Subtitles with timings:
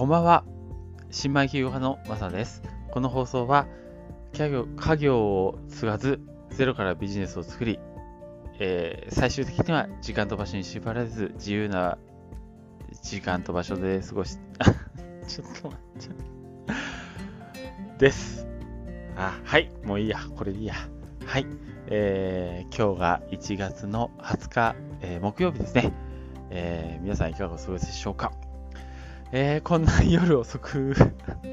[0.00, 0.44] こんばんは。
[1.10, 2.62] 新米企業家のマサです。
[2.90, 3.66] この放送は、
[4.32, 7.78] 家業家業を継がず、ゼロからビジネスを作り、
[8.58, 11.98] えー、最終的には時間と場所に縛られず、自由な
[13.02, 14.38] 時間と場所で過ごし、
[15.28, 16.08] ちょっと待っ
[17.98, 18.06] て。
[18.06, 18.48] です。
[19.16, 19.70] あ、はい。
[19.84, 20.20] もういいや。
[20.34, 20.76] これでいいや。
[21.26, 21.46] はい。
[21.88, 25.92] えー、今日が1月の20日、えー、木曜日ですね。
[26.48, 28.32] え、皆さんいかがお過ごしでしょうか？
[29.32, 30.92] えー、こんな夜遅く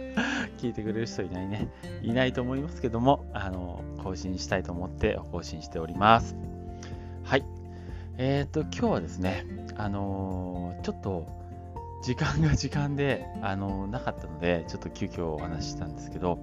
[0.57, 1.67] 聞いてくれる人いないね。
[2.01, 6.35] いないと思いますけども、あの、更新したいと思って更新しております。
[7.23, 7.45] はい。
[8.17, 9.45] えっ、ー、と、今日はですね、
[9.75, 11.27] あのー、ちょっと、
[12.01, 16.39] 時間が 時間で、あのなかったので、ちょっと急遽お話ししたんですけど、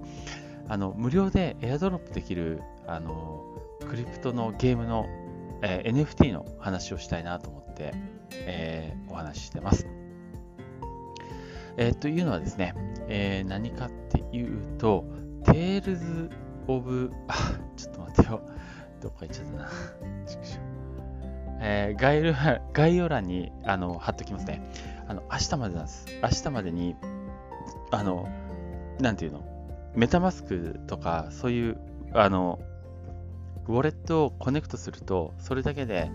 [0.69, 3.43] あの、無料でエアドロップできる、あの
[3.89, 5.05] クリプトのゲームの、
[5.61, 7.93] え NFT の話をしたいなと思って、
[8.31, 10.04] えお話ししてます。
[11.77, 12.73] えー、というのはですね、
[13.07, 15.05] えー、何かっていうと、
[15.45, 16.29] Tales
[16.67, 18.41] of、あ、ちょっと待ってよ。
[19.01, 19.69] どっか行っちゃったな。
[21.61, 22.33] えー、概要
[22.73, 24.61] 概要欄にあの貼っときますね。
[25.07, 26.05] あの、明日までなんです。
[26.21, 26.95] 明日までに、
[27.91, 28.27] あの、
[28.99, 29.43] なんていうの、
[29.95, 31.77] メタマスクとか、そういう、
[32.13, 32.59] あの、
[33.67, 36.11] ウォレットをコネクトすると、それだけで、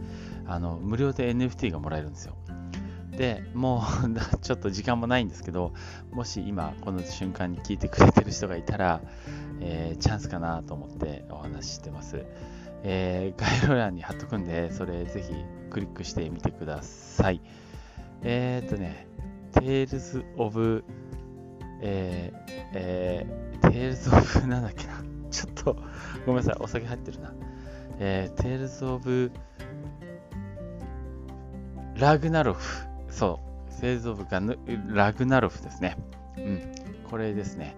[0.47, 2.37] あの、無料で NFT がもらえるんですよ。
[3.21, 5.75] でもう ちょっと時間もないんですけど
[6.11, 9.03] もし今この瞬間に聞いてくれてる人がいたら、
[9.61, 12.25] えー、チャンスかなと思ってお話ししてます、
[12.83, 15.35] えー、概要欄に貼っとくんでそれぜひ
[15.69, 17.43] クリックしてみてください。
[18.23, 19.07] えー、っとね
[19.53, 20.83] Tales of
[21.83, 24.95] えー、えー、Tales of なんだっけな。
[25.31, 25.77] ちょっと
[26.25, 27.35] ごめんなさいお酒入ってるな。
[27.99, 29.31] えー、Tales of
[31.97, 34.41] ラグナロフそう、製造部が
[34.89, 35.97] ラグナロフですね。
[36.37, 36.75] うん、
[37.11, 37.77] これですね。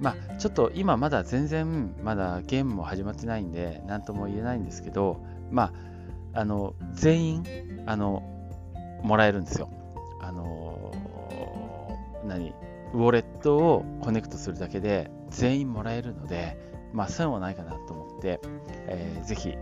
[0.00, 5.20] まあ、ちょっと今まだ全然まだゲームも始まってないんで、何とも言えないんですけど、
[5.50, 5.72] ま
[6.34, 7.44] あ、あの、全員、
[7.86, 8.22] あの、
[9.02, 9.68] もらえるんですよ。
[10.20, 10.92] あの、
[12.26, 12.52] 何
[12.92, 16.56] ウォレットをコネクトするだけで全員もらえるので、
[16.92, 18.40] まあ、そういうのもないかなと思って、
[18.86, 19.54] えー、ぜひ、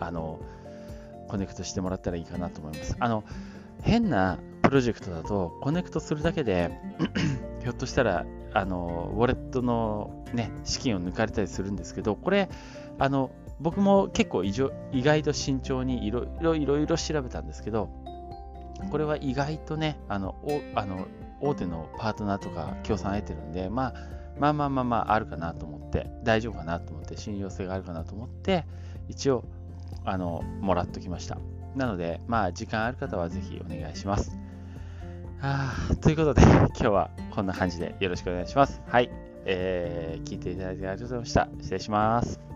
[0.00, 0.40] あの、
[1.28, 2.96] コネクトしてもらったらいいかなと思います。
[2.98, 3.24] あの、
[3.82, 6.70] 変なプロジェクトだとコネクトするだけで
[7.62, 12.48] ひょっとしたらあのウォレットの、ね、資金を抜かれたりするんですけどこれ
[12.98, 13.30] あの
[13.60, 17.88] 僕も結構意外と慎重にいろいろいろいろ調べたんですけど
[18.90, 21.06] これは意外とねあのおあの
[21.40, 23.94] 大手のパートナーとか協賛得てるんで、まあ、
[24.40, 28.64] まあまあまあまああるかなと思って大丈夫かなと思って信用性があるかなと思って
[29.08, 29.44] 一応
[30.04, 31.38] あのもらっときました。
[31.76, 34.43] なのでまあ時間ある方はぜひお願いします。
[35.46, 38.80] あということで、 今日はこんな感じでよろしくお願いします。
[38.86, 39.10] はい。
[39.44, 41.48] えー、聞いていただいてありがとうございました。
[41.60, 42.53] 失礼します。